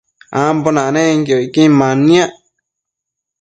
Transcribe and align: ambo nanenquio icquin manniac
ambo 0.43 0.67
nanenquio 0.75 1.37
icquin 1.45 1.71
manniac 1.79 2.31